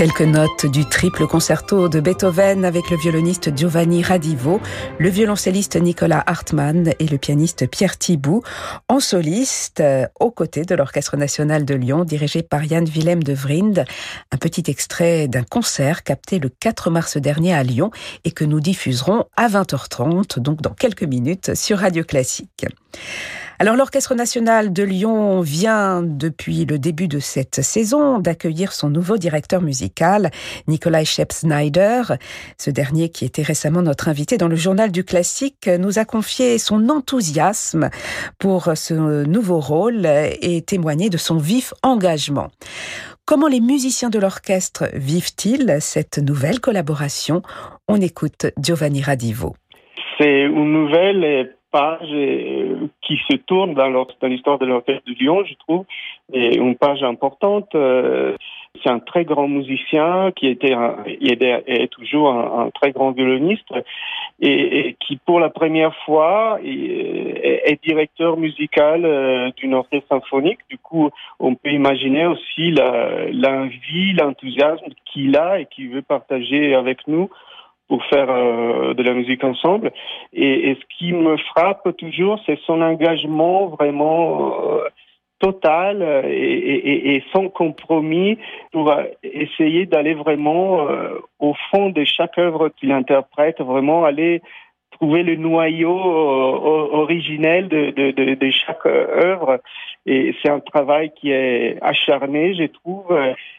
Quelques 0.00 0.22
notes 0.22 0.64
du 0.64 0.86
triple 0.86 1.26
concerto 1.26 1.90
de 1.90 2.00
Beethoven 2.00 2.64
avec 2.64 2.88
le 2.88 2.96
violoniste 2.96 3.54
Giovanni 3.54 4.02
Radivo, 4.02 4.58
le 4.98 5.10
violoncelliste 5.10 5.76
Nicolas 5.76 6.24
Hartmann 6.26 6.94
et 6.98 7.06
le 7.06 7.18
pianiste 7.18 7.68
Pierre 7.68 7.98
Thibault, 7.98 8.42
en 8.88 8.98
soliste 8.98 9.80
euh, 9.80 10.06
aux 10.18 10.30
côtés 10.30 10.64
de 10.64 10.74
l'Orchestre 10.74 11.18
national 11.18 11.66
de 11.66 11.74
Lyon 11.74 12.04
dirigé 12.04 12.42
par 12.42 12.64
Yann 12.64 12.86
Willem 12.86 13.22
de 13.22 13.34
Vrind. 13.34 13.84
Un 14.32 14.36
petit 14.38 14.70
extrait 14.70 15.28
d'un 15.28 15.42
concert 15.42 16.02
capté 16.02 16.38
le 16.38 16.48
4 16.48 16.88
mars 16.88 17.18
dernier 17.18 17.52
à 17.52 17.62
Lyon 17.62 17.90
et 18.24 18.30
que 18.30 18.46
nous 18.46 18.60
diffuserons 18.60 19.26
à 19.36 19.48
20h30, 19.48 20.38
donc 20.38 20.62
dans 20.62 20.72
quelques 20.72 21.02
minutes 21.02 21.54
sur 21.54 21.76
Radio 21.76 22.04
Classique. 22.04 22.64
Alors 23.62 23.76
l'Orchestre 23.76 24.14
national 24.14 24.72
de 24.72 24.82
Lyon 24.82 25.42
vient 25.42 26.02
depuis 26.02 26.64
le 26.64 26.78
début 26.78 27.08
de 27.08 27.18
cette 27.18 27.60
saison 27.60 28.18
d'accueillir 28.18 28.72
son 28.72 28.88
nouveau 28.88 29.18
directeur 29.18 29.60
musical, 29.60 30.30
Nikolai 30.66 31.04
Schepp-Snyder. 31.04 32.04
Ce 32.56 32.70
dernier, 32.70 33.10
qui 33.10 33.26
était 33.26 33.42
récemment 33.42 33.82
notre 33.82 34.08
invité 34.08 34.38
dans 34.38 34.48
le 34.48 34.56
journal 34.56 34.90
du 34.90 35.04
classique, 35.04 35.68
nous 35.78 35.98
a 35.98 36.06
confié 36.06 36.56
son 36.56 36.88
enthousiasme 36.88 37.90
pour 38.38 38.70
ce 38.76 39.24
nouveau 39.26 39.60
rôle 39.60 40.06
et 40.40 40.62
témoigné 40.62 41.10
de 41.10 41.18
son 41.18 41.36
vif 41.36 41.74
engagement. 41.82 42.48
Comment 43.26 43.48
les 43.48 43.60
musiciens 43.60 44.08
de 44.08 44.18
l'orchestre 44.18 44.88
vivent-ils 44.94 45.76
cette 45.80 46.16
nouvelle 46.16 46.60
collaboration? 46.60 47.42
On 47.88 48.00
écoute 48.00 48.46
Giovanni 48.58 49.02
Radivo. 49.02 49.54
C'est 50.18 50.44
une 50.44 50.72
nouvelle 50.72 51.50
page 51.70 52.08
euh, 52.12 52.88
qui 53.02 53.16
se 53.30 53.36
tourne 53.36 53.74
dans 53.74 54.06
l'histoire 54.22 54.58
de 54.58 54.66
l'orchestre 54.66 55.02
de 55.06 55.14
Lyon, 55.14 55.44
je 55.44 55.54
trouve, 55.54 55.84
et 56.32 56.56
une 56.56 56.76
page 56.76 57.02
importante. 57.02 57.74
Euh, 57.74 58.36
c'est 58.82 58.90
un 58.90 59.00
très 59.00 59.24
grand 59.24 59.48
musicien 59.48 60.30
qui 60.30 60.46
était 60.46 60.72
un, 60.72 60.96
est, 61.06 61.90
toujours 61.90 62.30
un, 62.30 62.70
très 62.70 62.92
grand 62.92 63.10
violoniste 63.10 63.68
et, 64.40 64.96
qui, 65.00 65.16
pour 65.16 65.40
la 65.40 65.50
première 65.50 65.94
fois, 66.04 66.58
est, 66.64 67.82
directeur 67.82 68.36
musical 68.36 69.04
euh, 69.04 69.50
d'une 69.56 69.74
orchestre 69.74 70.06
symphonique. 70.08 70.60
Du 70.68 70.78
coup, 70.78 71.10
on 71.40 71.54
peut 71.54 71.70
imaginer 71.70 72.26
aussi 72.26 72.70
l'envie, 72.70 74.12
l'enthousiasme 74.12 74.86
qu'il 75.06 75.36
a 75.36 75.60
et 75.60 75.66
qu'il 75.66 75.90
veut 75.90 76.02
partager 76.02 76.74
avec 76.74 77.08
nous 77.08 77.28
pour 77.90 78.04
faire 78.04 78.30
euh, 78.30 78.94
de 78.94 79.02
la 79.02 79.14
musique 79.14 79.42
ensemble. 79.42 79.90
Et, 80.32 80.76
ce 80.80 80.96
qui 80.96 81.12
me 81.12 81.36
frappe 81.36 81.96
toujours, 81.96 82.38
c'est 82.46 82.58
son 82.60 82.80
engagement 82.80 83.66
vraiment 83.66 84.76
euh, 84.76 84.88
total 85.40 85.96
et, 86.24 87.22
sans 87.32 87.48
compromis 87.48 88.38
pour 88.70 88.94
essayer 89.24 89.86
d'aller 89.86 90.14
vraiment 90.14 90.88
euh, 90.88 91.18
au 91.40 91.54
fond 91.70 91.90
de 91.90 92.04
chaque 92.04 92.38
œuvre 92.38 92.68
qu'il 92.68 92.92
interprète, 92.92 93.60
vraiment 93.60 94.04
aller 94.04 94.40
trouver 94.92 95.24
le 95.24 95.34
noyau 95.34 95.98
originel 97.02 97.68
de, 97.68 97.90
de, 97.90 98.50
chaque 98.50 98.86
œuvre. 98.86 99.58
Et 100.06 100.34
c'est 100.40 100.50
un 100.50 100.60
travail 100.60 101.10
qui 101.16 101.32
est 101.32 101.78
acharné, 101.82 102.54
je 102.54 102.66
trouve, 102.66 103.12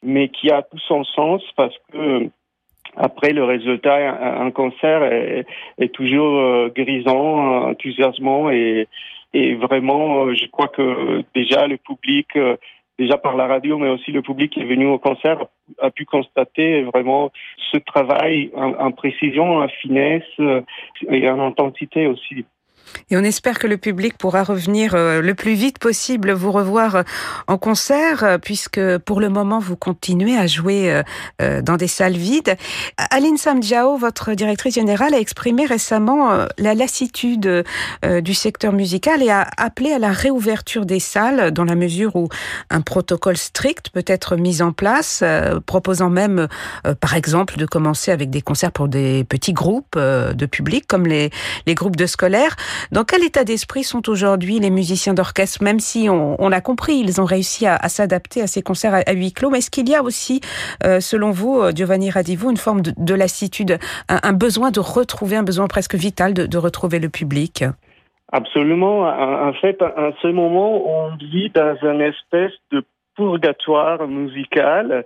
mais 0.03 0.29
qui 0.29 0.51
a 0.51 0.61
tout 0.61 0.79
son 0.79 1.03
sens 1.03 1.41
parce 1.57 1.75
que 1.91 2.29
après, 2.97 3.31
le 3.31 3.43
résultat, 3.43 4.41
un, 4.41 4.51
concert 4.51 5.03
est, 5.03 5.45
est 5.77 5.93
toujours 5.93 6.37
euh, 6.39 6.69
grisant, 6.75 7.69
enthousiasmant 7.69 8.49
et, 8.49 8.87
et 9.33 9.55
vraiment, 9.55 10.25
euh, 10.25 10.33
je 10.33 10.45
crois 10.47 10.67
que 10.67 11.23
déjà 11.33 11.67
le 11.67 11.77
public 11.77 12.27
euh, 12.35 12.57
déjà 12.99 13.17
par 13.17 13.35
la 13.35 13.47
radio, 13.47 13.77
mais 13.77 13.89
aussi 13.89 14.11
le 14.11 14.21
public 14.21 14.51
qui 14.51 14.59
est 14.59 14.65
venu 14.65 14.85
au 14.87 14.99
concert 14.99 15.45
a 15.79 15.89
pu 15.89 16.05
constater 16.05 16.83
vraiment 16.83 17.31
ce 17.71 17.77
travail 17.77 18.51
en, 18.53 18.91
précision, 18.91 19.59
en 19.59 19.67
finesse 19.69 20.23
et 21.09 21.29
en 21.29 21.39
intensité 21.39 22.05
aussi. 22.05 22.45
Et 23.09 23.17
on 23.17 23.23
espère 23.23 23.59
que 23.59 23.67
le 23.67 23.77
public 23.77 24.17
pourra 24.17 24.43
revenir 24.43 24.95
euh, 24.95 25.21
le 25.21 25.35
plus 25.35 25.53
vite 25.53 25.79
possible 25.79 26.31
vous 26.31 26.51
revoir 26.51 26.95
euh, 26.95 27.03
en 27.47 27.57
concert, 27.57 28.23
euh, 28.23 28.37
puisque 28.37 28.79
pour 28.99 29.19
le 29.19 29.29
moment, 29.29 29.59
vous 29.59 29.75
continuez 29.75 30.37
à 30.37 30.47
jouer 30.47 31.01
dans 31.39 31.77
des 31.77 31.87
salles 31.87 32.17
vides. 32.17 32.55
Aline 33.09 33.37
Samjiao, 33.37 33.97
votre 33.97 34.33
directrice 34.33 34.75
générale, 34.75 35.13
a 35.13 35.19
exprimé 35.19 35.65
récemment 35.65 36.45
la 36.57 36.73
lassitude 36.73 37.63
du 38.03 38.33
secteur 38.33 38.73
musical 38.73 39.21
et 39.21 39.29
a 39.29 39.47
appelé 39.57 39.91
à 39.91 39.99
la 39.99 40.11
réouverture 40.11 40.85
des 40.85 40.99
salles 40.99 41.51
dans 41.51 41.63
la 41.63 41.75
mesure 41.75 42.15
où 42.15 42.29
un 42.69 42.81
protocole 42.81 43.37
strict 43.37 43.89
peut 43.89 44.03
être 44.07 44.35
mis 44.35 44.61
en 44.61 44.71
place, 44.71 45.23
proposant 45.65 46.09
même, 46.09 46.47
par 46.99 47.15
exemple, 47.15 47.57
de 47.57 47.65
commencer 47.65 48.11
avec 48.11 48.29
des 48.29 48.41
concerts 48.41 48.71
pour 48.71 48.87
des 48.87 49.23
petits 49.23 49.53
groupes 49.53 49.97
de 49.97 50.45
public, 50.45 50.85
comme 50.87 51.07
les 51.07 51.31
groupes 51.69 51.95
de 51.95 52.05
scolaires. 52.05 52.55
Dans 52.91 53.03
quel 53.03 53.23
état 53.23 53.43
d'esprit 53.43 53.83
sont 53.83 54.09
aujourd'hui 54.09 54.59
les 54.59 54.69
musiciens 54.69 55.13
d'orchestre, 55.13 55.63
même 55.63 55.79
si 55.79 56.09
on, 56.09 56.51
a 56.51 56.61
compris, 56.61 56.95
ils 56.95 57.21
ont 57.21 57.25
réussi 57.25 57.65
à, 57.65 57.77
s'adapter 57.89 58.41
à 58.41 58.47
ces 58.47 58.61
concerts 58.61 59.01
à, 59.05 59.13
huis 59.13 59.33
clos, 59.33 59.49
mais 59.49 59.59
est-ce 59.59 59.71
qu'il 59.71 59.89
y 59.89 59.95
a 59.95 60.03
aussi, 60.03 60.41
euh, 60.83 60.99
selon 60.99 61.31
vous, 61.31 61.59
euh, 61.59 61.71
Giovanni 61.71 62.09
Radivo, 62.09 62.49
une 62.49 62.57
forme 62.57 62.81
de, 62.81 63.15
lassitude, 63.15 63.77
un, 64.09 64.33
besoin 64.33 64.71
de 64.71 64.79
retrouver, 64.79 65.35
un 65.35 65.43
besoin 65.43 65.67
presque 65.67 65.95
vital 65.95 66.33
de, 66.33 66.57
retrouver 66.57 66.99
le 66.99 67.09
public? 67.09 67.63
Absolument. 68.31 69.01
En 69.01 69.53
fait, 69.53 69.81
à 69.81 70.11
ce 70.21 70.27
moment, 70.27 70.87
on 70.87 71.15
vit 71.17 71.49
dans 71.49 71.75
une 71.81 72.01
espèce 72.01 72.53
de 72.71 72.83
purgatoire 73.15 74.07
musical. 74.07 75.05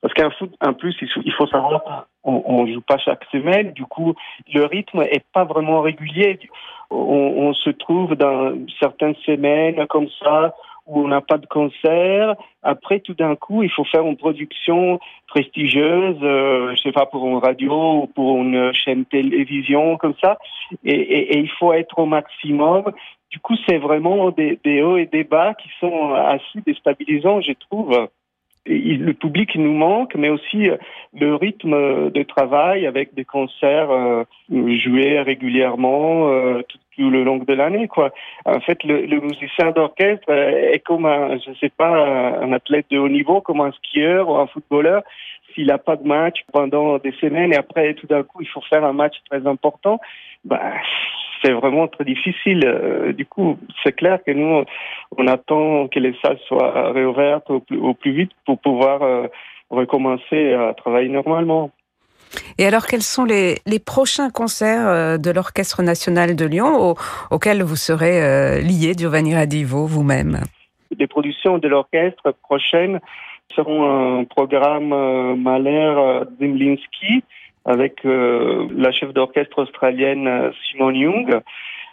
Parce 0.00 0.12
qu'en 0.14 0.28
en 0.60 0.74
plus, 0.74 0.94
il 1.00 1.32
faut 1.32 1.46
savoir 1.46 2.06
qu'on 2.22 2.64
ne 2.66 2.74
joue 2.74 2.82
pas 2.82 2.98
chaque 2.98 3.24
semaine. 3.32 3.72
Du 3.72 3.86
coup, 3.86 4.14
le 4.52 4.66
rythme 4.66 5.00
est 5.00 5.24
pas 5.32 5.44
vraiment 5.44 5.80
régulier 5.80 6.38
on, 6.94 7.52
se 7.54 7.70
trouve 7.70 8.14
dans 8.14 8.54
certaines 8.78 9.14
semaines 9.26 9.86
comme 9.88 10.08
ça 10.22 10.54
où 10.86 11.00
on 11.00 11.08
n'a 11.08 11.20
pas 11.20 11.38
de 11.38 11.46
concert. 11.46 12.34
Après, 12.62 13.00
tout 13.00 13.14
d'un 13.14 13.36
coup, 13.36 13.62
il 13.62 13.70
faut 13.70 13.84
faire 13.84 14.04
une 14.06 14.16
production 14.16 15.00
prestigieuse, 15.28 16.18
euh, 16.22 16.74
je 16.76 16.82
sais 16.82 16.92
pas, 16.92 17.06
pour 17.06 17.26
une 17.26 17.38
radio 17.38 18.02
ou 18.02 18.06
pour 18.06 18.36
une 18.42 18.72
chaîne 18.74 19.06
télévision 19.06 19.96
comme 19.96 20.14
ça. 20.22 20.38
Et, 20.84 21.38
il 21.38 21.50
faut 21.50 21.72
être 21.72 21.98
au 21.98 22.06
maximum. 22.06 22.84
Du 23.30 23.38
coup, 23.40 23.56
c'est 23.66 23.78
vraiment 23.78 24.30
des, 24.30 24.58
des 24.62 24.82
hauts 24.82 24.98
et 24.98 25.06
des 25.06 25.24
bas 25.24 25.54
qui 25.54 25.68
sont 25.80 26.12
assez 26.12 26.60
déstabilisants, 26.66 27.40
je 27.40 27.52
trouve 27.52 28.08
le 28.66 29.12
public 29.12 29.54
nous 29.56 29.72
manque, 29.72 30.14
mais 30.14 30.28
aussi 30.28 30.68
euh, 30.68 30.76
le 31.18 31.34
rythme 31.34 32.10
de 32.10 32.22
travail 32.22 32.86
avec 32.86 33.14
des 33.14 33.24
concerts 33.24 33.90
euh, 33.90 34.24
joués 34.50 35.20
régulièrement 35.20 36.28
euh, 36.28 36.62
tout, 36.68 36.78
le 36.96 37.24
long 37.24 37.38
de 37.38 37.52
l'année. 37.52 37.88
Quoi. 37.88 38.12
En 38.44 38.60
fait, 38.60 38.82
le, 38.84 39.06
le 39.06 39.20
musicien 39.20 39.72
d'orchestre 39.72 40.30
est 40.30 40.78
comme 40.78 41.06
un, 41.06 41.38
je 41.38 41.52
sais 41.58 41.72
pas, 41.76 42.38
un 42.40 42.52
athlète 42.52 42.86
de 42.90 42.98
haut 42.98 43.08
niveau, 43.08 43.40
comme 43.40 43.60
un 43.60 43.72
skieur 43.72 44.28
ou 44.28 44.36
un 44.36 44.46
footballeur. 44.46 45.02
S'il 45.54 45.66
n'a 45.66 45.78
pas 45.78 45.96
de 45.96 46.06
match 46.06 46.40
pendant 46.52 46.98
des 46.98 47.12
semaines 47.12 47.52
et 47.52 47.56
après 47.56 47.94
tout 47.94 48.06
d'un 48.06 48.22
coup 48.22 48.42
il 48.42 48.48
faut 48.48 48.62
faire 48.62 48.84
un 48.84 48.92
match 48.92 49.14
très 49.30 49.46
important, 49.46 50.00
bah, 50.44 50.60
c'est 51.44 51.52
vraiment 51.52 51.88
très 51.88 52.04
difficile. 52.04 52.62
Euh, 52.64 53.12
du 53.12 53.26
coup, 53.26 53.58
c'est 53.82 53.92
clair 53.92 54.18
que 54.24 54.30
nous, 54.30 54.64
on 55.16 55.26
attend 55.26 55.88
que 55.88 55.98
les 55.98 56.14
salles 56.22 56.38
soient 56.48 56.92
réouvertes 56.92 57.50
au 57.50 57.94
plus, 57.94 58.12
vite 58.12 58.32
pour 58.46 58.58
pouvoir 58.58 59.02
euh, 59.02 59.26
recommencer 59.70 60.54
à 60.54 60.74
travailler 60.74 61.08
normalement. 61.08 61.70
Et 62.58 62.66
alors, 62.66 62.86
quels 62.86 63.02
sont 63.02 63.24
les, 63.24 63.56
prochains 63.84 64.30
concerts 64.30 64.88
euh, 64.88 65.18
de 65.18 65.30
l'Orchestre 65.30 65.82
national 65.82 66.34
de 66.34 66.46
Lyon 66.46 66.94
auxquels 67.30 67.62
vous 67.62 67.76
serez 67.76 68.60
lié, 68.62 68.94
Giovanni 68.96 69.34
Radivo, 69.34 69.86
vous-même? 69.86 70.40
Les 70.98 71.06
productions 71.06 71.58
de 71.58 71.68
l'orchestre 71.68 72.34
prochaines 72.42 73.00
seront 73.52 74.20
un 74.20 74.24
programme 74.24 74.88
Mahler 75.36 76.24
Zimlinski, 76.38 77.22
avec 77.64 78.04
euh, 78.04 78.68
la 78.70 78.92
chef 78.92 79.12
d'orchestre 79.12 79.62
australienne 79.62 80.26
euh, 80.28 80.50
Simone 80.70 80.96
Young. 80.96 81.40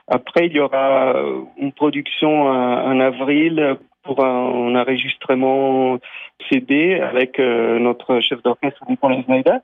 Après, 0.07 0.47
il 0.47 0.53
y 0.53 0.59
aura 0.59 1.15
euh, 1.15 1.41
une 1.57 1.71
production 1.71 2.47
en 2.47 2.99
avril 2.99 3.77
pour 4.03 4.23
un, 4.25 4.75
enregistrement 4.75 5.99
CD 6.49 6.99
avec 6.99 7.37
notre 7.37 8.19
chef 8.19 8.41
d'orchestre 8.41 8.83
Nicolas 8.89 9.21
Schneider. 9.21 9.59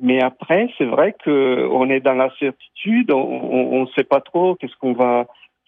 Mais 0.00 0.22
après, 0.22 0.68
c'est 0.78 0.84
vrai 0.84 1.14
que 1.24 1.68
on 1.70 1.90
est 1.90 1.98
dans 1.98 2.14
l'incertitude, 2.14 3.10
on 3.10 3.80
ne 3.80 3.86
sait 3.96 4.04
pas 4.04 4.20
trop 4.20 4.54
qu'est-ce 4.54 4.76
qu'on 4.76 4.92
va 4.92 5.26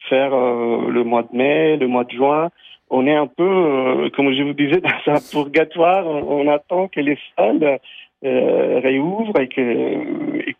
faire 0.09 0.31
le 0.31 1.03
mois 1.03 1.25
de 1.25 1.37
mai, 1.37 1.77
le 1.77 1.89
mois 1.89 2.05
de 2.05 2.13
juin. 2.13 2.51
On 2.97 3.09
est 3.09 3.15
un 3.17 3.27
peu, 3.27 4.09
comme 4.15 4.33
je 4.33 4.43
vous 4.45 4.53
disais, 4.53 4.81
dans 5.07 5.13
un 5.13 5.21
purgatoire. 5.21 6.07
On, 6.07 6.47
attend 6.47 6.87
que 6.87 7.01
les 7.01 7.19
salles 7.37 7.81
euh, 8.25 8.81
réouvre 8.81 9.33
et 9.41 9.49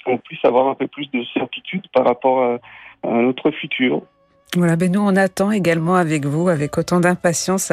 qu'on 0.05 0.19
puisse 0.19 0.45
avoir 0.45 0.67
un 0.67 0.75
peu 0.75 0.89
plus 0.89 1.09
de 1.13 1.23
certitude 1.33 1.87
par 1.93 2.05
rapport 2.05 2.43
à, 2.43 2.59
notre 3.05 3.51
futur. 3.53 4.03
Voilà, 4.57 4.77
ben 4.77 4.93
nous 4.93 5.01
on 5.01 5.17
attend 5.17 5.51
également 5.51 5.97
avec 5.97 6.27
vous, 6.27 6.49
avec 6.49 6.79
autant 6.79 7.01
d'impatience, 7.01 7.73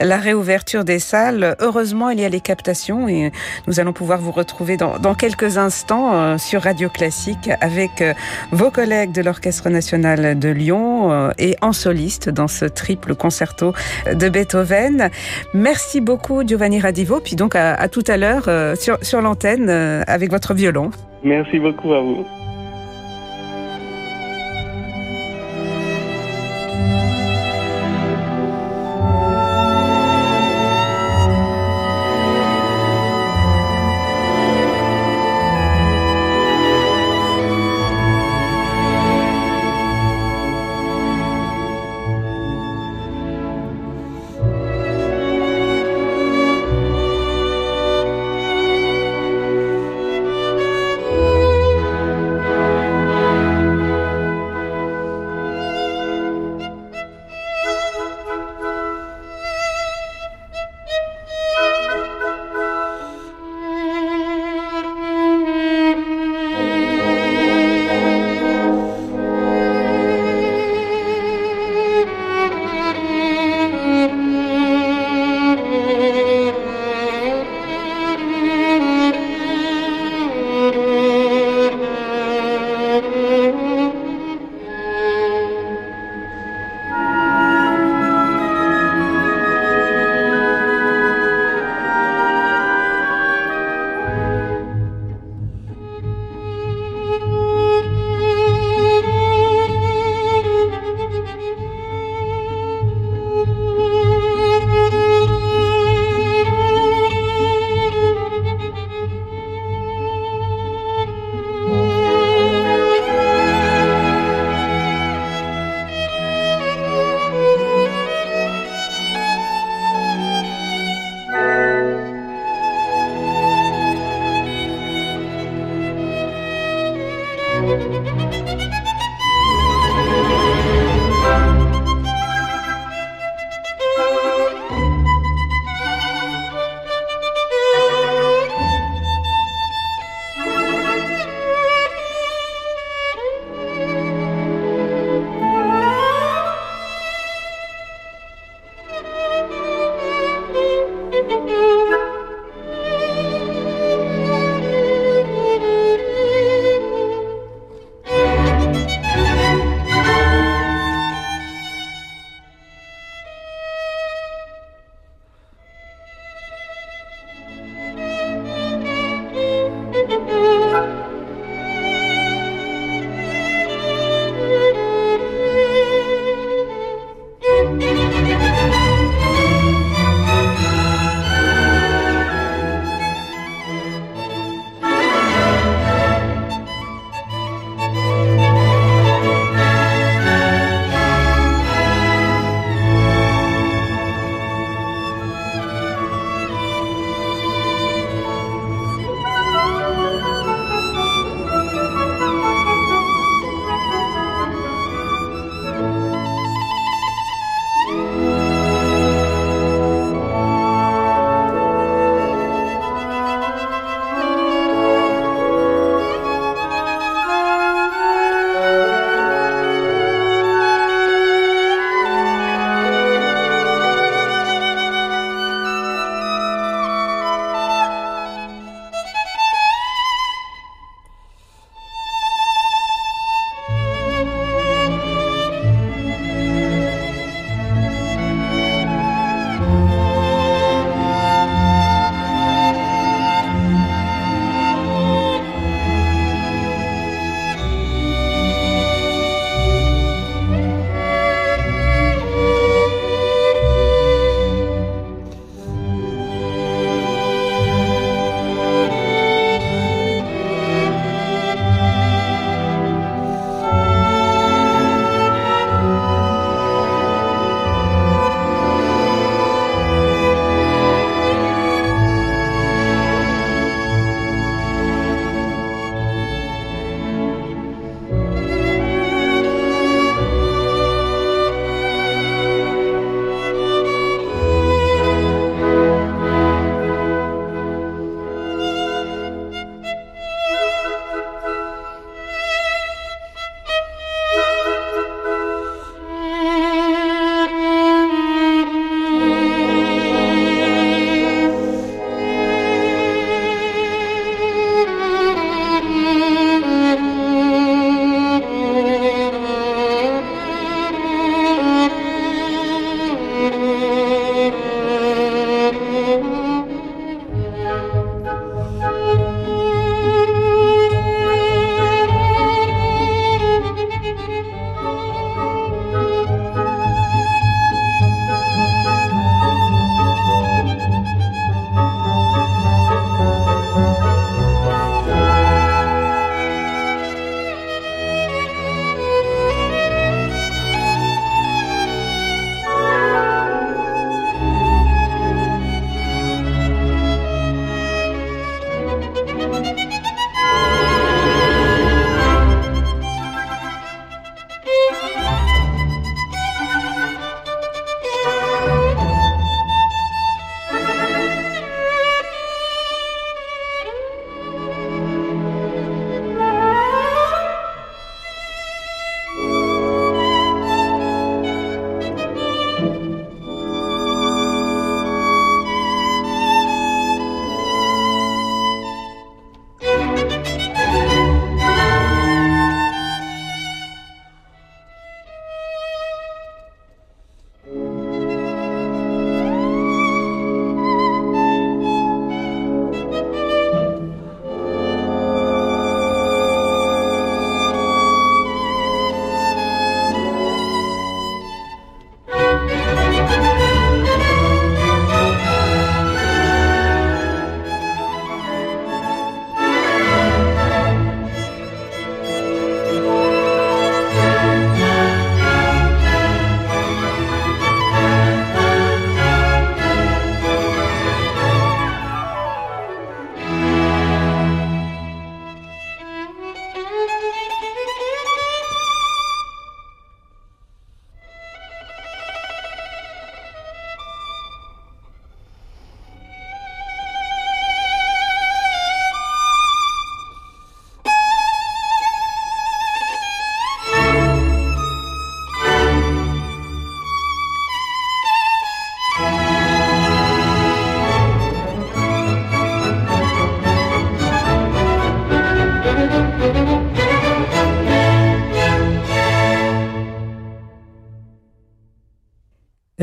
la 0.00 0.16
réouverture 0.16 0.82
des 0.82 0.98
salles. 0.98 1.56
Heureusement, 1.60 2.08
il 2.08 2.20
y 2.20 2.24
a 2.24 2.28
les 2.30 2.40
captations 2.40 3.06
et 3.06 3.30
nous 3.66 3.80
allons 3.80 3.92
pouvoir 3.92 4.18
vous 4.18 4.30
retrouver 4.30 4.78
dans, 4.78 4.98
dans 4.98 5.14
quelques 5.14 5.58
instants 5.58 6.14
euh, 6.14 6.38
sur 6.38 6.62
Radio 6.62 6.88
Classique 6.88 7.50
avec 7.60 8.00
euh, 8.00 8.14
vos 8.50 8.70
collègues 8.70 9.12
de 9.12 9.20
l'Orchestre 9.20 9.68
national 9.68 10.38
de 10.38 10.48
Lyon 10.48 11.12
euh, 11.12 11.30
et 11.38 11.54
en 11.60 11.72
soliste 11.74 12.30
dans 12.30 12.48
ce 12.48 12.64
triple 12.64 13.14
concerto 13.14 13.74
de 14.10 14.28
Beethoven. 14.30 15.10
Merci 15.52 16.00
beaucoup 16.00 16.46
Giovanni 16.46 16.80
Radivo, 16.80 17.20
puis 17.20 17.36
donc 17.36 17.54
à, 17.56 17.74
à 17.74 17.88
tout 17.88 18.04
à 18.08 18.16
l'heure 18.16 18.48
sur, 18.78 18.98
sur 19.02 19.20
l'antenne 19.20 19.68
avec 19.68 20.30
votre 20.30 20.54
violon. 20.54 20.90
Merci 21.22 21.58
beaucoup 21.58 21.92
à 21.92 22.00
vous. 22.00 22.26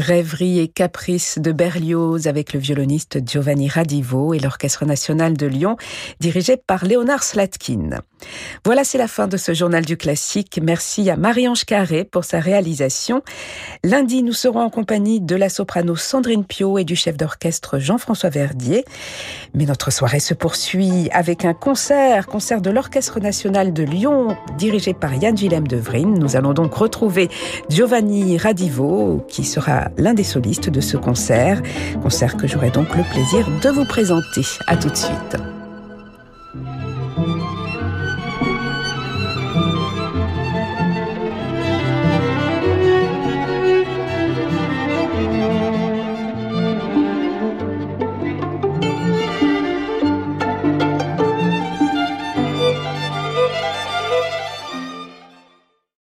Rêverie 0.10 0.58
et 0.58 0.67
caprice 0.67 1.38
de 1.38 1.52
Berlioz 1.52 2.28
avec 2.28 2.54
le 2.54 2.60
violoniste 2.60 3.19
Giovanni 3.24 3.69
Radivo 3.69 4.34
et 4.34 4.39
l'Orchestre 4.39 4.84
national 4.84 5.38
de 5.38 5.45
Lyon 5.45 5.78
dirigé 6.19 6.58
par 6.58 6.84
Léonard 6.84 7.22
Slatkin. 7.22 8.02
Voilà, 8.65 8.84
c'est 8.84 8.98
la 8.98 9.08
fin 9.08 9.28
de 9.28 9.38
ce 9.38 9.54
journal 9.54 9.86
du 9.86 9.98
classique. 9.98 10.60
Merci 10.63 11.12
à 11.12 11.15
Marie-Ange 11.15 11.63
Carré 11.63 12.06
pour 12.06 12.24
sa 12.24 12.39
réalisation. 12.39 13.22
Lundi, 13.84 14.24
nous 14.24 14.34
serons 14.34 14.62
en 14.62 14.72
compagnie 14.72 15.22
de 15.22 15.36
la 15.36 15.48
soprano 15.48 15.95
Sandrine 15.95 16.43
Pio 16.43 16.80
et 16.80 16.86
du 16.86 16.95
chef 16.95 17.15
d'orchestre 17.15 17.78
Jean-François 17.78 18.32
Verdier. 18.32 18.86
Mais 19.54 19.65
notre 19.65 19.91
soirée 19.91 20.19
se 20.19 20.34
poursuit 20.34 21.10
avec 21.12 21.45
un 21.45 21.54
concert, 21.54 22.26
concert 22.26 22.62
de 22.62 22.72
l'Orchestre 22.72 23.19
national 23.19 23.74
de 23.74 23.84
Lyon 23.84 24.36
dirigé 24.58 24.95
par 24.95 25.13
Yann 25.13 25.36
Willem 25.36 25.67
de 25.67 25.78
Vrine. 25.78 26.17
Nous 26.17 26.36
allons 26.36 26.54
donc 26.54 26.74
retrouver 26.74 27.30
Giovanni 27.69 28.39
Radivo 28.39 29.24
qui 29.28 29.43
sera 29.43 29.89
l'un 30.00 30.14
des 30.14 30.24
solistes 30.24 30.70
de 30.70 30.82
ce 30.82 30.98
concert. 30.98 31.62
Concert 32.02 32.38
que 32.38 32.48
j'aurai 32.48 32.72
donc 32.72 32.96
le 32.96 33.04
plaisir 33.04 33.48
de 33.62 33.70
vous 33.70 33.86
présenter. 33.86 34.42
À 34.68 34.78
tout 34.78 34.90
de 34.90 34.96
suite. 34.96 35.59